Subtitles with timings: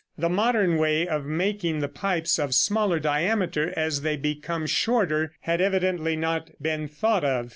[0.17, 5.61] The modern way of making the pipes of smaller diameter as they become shorter, had
[5.61, 7.49] evidently not been thought of.